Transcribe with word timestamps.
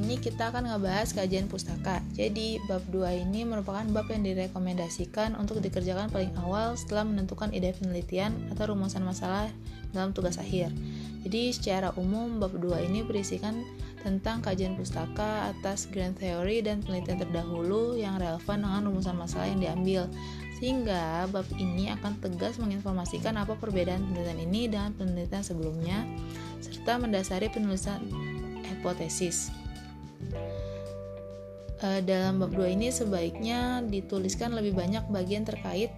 kita 0.00 0.48
akan 0.48 0.72
ngebahas 0.72 1.12
kajian 1.12 1.46
pustaka. 1.46 2.00
Jadi, 2.16 2.56
bab 2.64 2.80
2 2.88 3.28
ini 3.28 3.44
merupakan 3.44 3.84
bab 3.92 4.08
yang 4.08 4.24
direkomendasikan 4.24 5.36
untuk 5.36 5.60
dikerjakan 5.60 6.08
paling 6.08 6.32
awal 6.40 6.72
setelah 6.74 7.04
menentukan 7.04 7.52
ide 7.52 7.76
penelitian 7.76 8.32
atau 8.48 8.72
rumusan 8.72 9.04
masalah 9.04 9.52
dalam 9.92 10.16
tugas 10.16 10.40
akhir. 10.40 10.72
Jadi, 11.22 11.52
secara 11.52 11.92
umum 12.00 12.40
bab 12.40 12.56
2 12.56 12.88
ini 12.88 13.04
berisikan 13.04 13.60
tentang 14.00 14.40
kajian 14.44 14.76
pustaka 14.76 15.52
atas 15.52 15.88
grand 15.88 16.16
theory 16.16 16.60
dan 16.60 16.84
penelitian 16.84 17.24
terdahulu 17.24 17.96
yang 17.96 18.20
relevan 18.20 18.64
dengan 18.64 18.82
rumusan 18.88 19.16
masalah 19.16 19.48
yang 19.48 19.60
diambil. 19.60 20.02
Sehingga 20.60 21.28
bab 21.28 21.44
ini 21.56 21.92
akan 21.92 22.20
tegas 22.20 22.56
menginformasikan 22.56 23.36
apa 23.36 23.56
perbedaan 23.56 24.00
penelitian 24.12 24.40
ini 24.44 24.60
dengan 24.68 24.90
penelitian 24.96 25.44
sebelumnya 25.44 26.04
serta 26.60 27.00
mendasari 27.00 27.52
penulisan 27.52 28.00
hipotesis. 28.64 29.63
E, 31.84 31.88
dalam 32.06 32.40
bab 32.40 32.54
2 32.54 32.76
ini 32.76 32.88
sebaiknya 32.88 33.84
dituliskan 33.84 34.54
lebih 34.56 34.72
banyak 34.78 35.04
bagian 35.12 35.44
terkait 35.44 35.92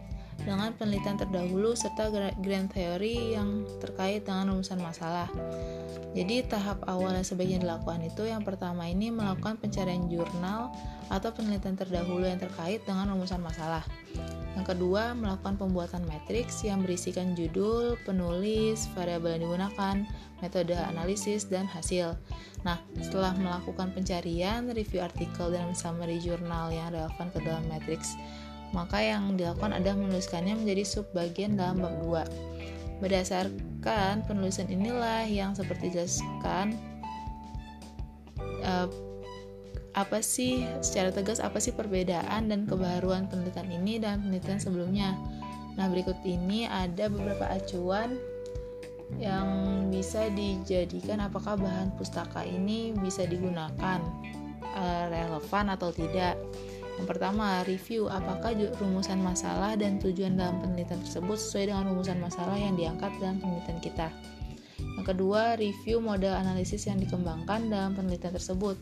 dengan 0.47 0.71
penelitian 0.79 1.19
terdahulu 1.19 1.75
serta 1.75 2.09
grand 2.39 2.71
theory 2.71 3.35
yang 3.35 3.67
terkait 3.83 4.23
dengan 4.23 4.55
rumusan 4.55 4.79
masalah. 4.79 5.27
Jadi 6.15 6.47
tahap 6.47 6.81
awal 6.89 7.19
yang 7.19 7.27
sebaiknya 7.27 7.61
dilakukan 7.67 8.07
itu 8.07 8.25
yang 8.25 8.41
pertama 8.41 8.89
ini 8.89 9.13
melakukan 9.13 9.61
pencarian 9.61 10.09
jurnal 10.09 10.73
atau 11.13 11.29
penelitian 11.35 11.77
terdahulu 11.77 12.25
yang 12.25 12.41
terkait 12.41 12.81
dengan 12.87 13.13
rumusan 13.13 13.43
masalah. 13.43 13.85
Yang 14.57 14.73
kedua, 14.73 15.13
melakukan 15.13 15.61
pembuatan 15.61 16.09
matriks 16.09 16.65
yang 16.65 16.81
berisikan 16.81 17.37
judul, 17.37 18.01
penulis, 18.09 18.89
variabel 18.97 19.37
yang 19.37 19.53
digunakan, 19.53 19.97
metode 20.41 20.73
analisis, 20.73 21.45
dan 21.45 21.69
hasil. 21.69 22.17
Nah, 22.65 22.81
setelah 22.97 23.37
melakukan 23.37 23.93
pencarian, 23.93 24.73
review 24.73 25.05
artikel, 25.05 25.53
dan 25.53 25.77
summary 25.77 26.17
jurnal 26.17 26.73
yang 26.73 26.89
relevan 26.89 27.29
ke 27.29 27.39
dalam 27.45 27.69
matriks, 27.69 28.17
maka 28.75 29.03
yang 29.03 29.39
dilakukan 29.39 29.75
adalah 29.77 29.99
menuliskannya 29.99 30.59
menjadi 30.59 30.83
sub 30.83 31.07
bagian 31.15 31.55
dalam 31.55 31.83
bab 31.83 31.95
2. 32.03 33.03
Berdasarkan 33.05 34.25
penulisan 34.25 34.67
inilah 34.73 35.29
yang 35.29 35.53
seperti 35.53 35.93
dijelaskan 35.93 36.75
uh, 38.65 38.89
apa 39.97 40.21
sih 40.21 40.61
secara 40.85 41.09
tegas 41.09 41.41
apa 41.41 41.57
sih 41.57 41.73
perbedaan 41.73 42.53
dan 42.53 42.69
kebaruan 42.69 43.33
penelitian 43.33 43.69
ini 43.73 43.97
dan 43.97 44.21
penelitian 44.21 44.61
sebelumnya. 44.61 45.17
Nah, 45.77 45.89
berikut 45.89 46.17
ini 46.25 46.69
ada 46.69 47.09
beberapa 47.09 47.49
acuan 47.49 48.17
yang 49.17 49.47
bisa 49.89 50.29
dijadikan 50.35 51.23
apakah 51.25 51.55
bahan 51.57 51.95
pustaka 51.97 52.43
ini 52.43 52.93
bisa 52.97 53.25
digunakan 53.25 54.03
uh, 54.77 55.05
relevan 55.09 55.73
atau 55.73 55.89
tidak. 55.95 56.37
Yang 56.97 57.07
pertama, 57.13 57.61
review 57.69 58.09
apakah 58.09 58.57
rumusan 58.81 59.21
masalah 59.21 59.77
dan 59.77 60.01
tujuan 60.01 60.41
dalam 60.41 60.65
penelitian 60.65 61.05
tersebut 61.05 61.37
sesuai 61.37 61.65
dengan 61.69 61.85
rumusan 61.93 62.19
masalah 62.19 62.57
yang 62.57 62.73
diangkat 62.73 63.13
dalam 63.21 63.37
penelitian 63.37 63.79
kita. 63.85 64.09
Yang 64.97 65.07
kedua, 65.13 65.61
review 65.61 66.01
model 66.01 66.33
analisis 66.33 66.89
yang 66.89 66.97
dikembangkan 66.97 67.69
dalam 67.69 67.93
penelitian 67.93 68.33
tersebut. 68.33 68.81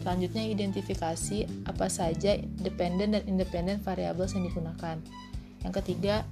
Selanjutnya, 0.00 0.48
identifikasi 0.48 1.68
apa 1.68 1.86
saja 1.92 2.40
dependent 2.64 3.20
dan 3.20 3.24
independent 3.28 3.84
variables 3.84 4.32
yang 4.32 4.48
digunakan. 4.48 4.96
Yang 5.60 5.74
ketiga, 5.84 6.24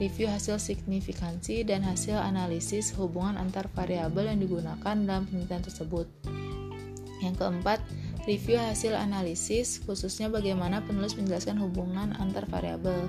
review 0.00 0.32
hasil 0.32 0.56
signifikansi 0.56 1.60
dan 1.68 1.84
hasil 1.84 2.16
analisis 2.16 2.96
hubungan 2.96 3.36
antar 3.36 3.68
variabel 3.76 4.32
yang 4.32 4.40
digunakan 4.40 4.96
dalam 4.96 5.28
penelitian 5.28 5.60
tersebut. 5.60 6.08
Yang 7.20 7.36
keempat, 7.36 7.84
review 8.28 8.60
hasil 8.60 8.92
analisis 8.96 9.80
khususnya 9.84 10.28
bagaimana 10.28 10.84
penulis 10.84 11.16
menjelaskan 11.16 11.56
hubungan 11.60 12.12
antar 12.18 12.44
variabel. 12.48 13.08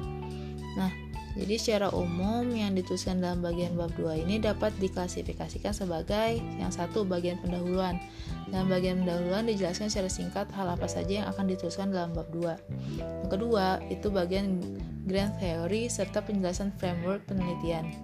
Nah, 0.79 0.91
jadi 1.31 1.55
secara 1.55 1.87
umum 1.95 2.43
yang 2.51 2.75
dituliskan 2.75 3.23
dalam 3.23 3.39
bagian 3.39 3.79
bab 3.79 3.95
2 3.95 4.27
ini 4.27 4.43
dapat 4.43 4.75
diklasifikasikan 4.83 5.71
sebagai 5.71 6.43
yang 6.59 6.71
satu 6.71 7.07
bagian 7.07 7.39
pendahuluan. 7.39 8.03
Dalam 8.51 8.67
bagian 8.67 9.03
pendahuluan 9.03 9.47
dijelaskan 9.47 9.87
secara 9.87 10.11
singkat 10.11 10.47
hal 10.51 10.67
apa 10.67 10.91
saja 10.91 11.23
yang 11.23 11.27
akan 11.31 11.47
dituliskan 11.47 11.95
dalam 11.95 12.11
bab 12.11 12.27
2. 12.35 12.99
Yang 12.99 13.31
kedua, 13.31 13.79
itu 13.87 14.11
bagian 14.11 14.59
grand 15.07 15.31
theory 15.39 15.87
serta 15.87 16.19
penjelasan 16.19 16.75
framework 16.75 17.23
penelitian. 17.31 17.95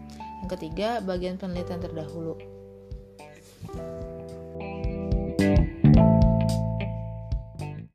Yang 0.47 0.49
ketiga, 0.55 1.03
bagian 1.03 1.35
penelitian 1.35 1.83
terdahulu. 1.83 2.56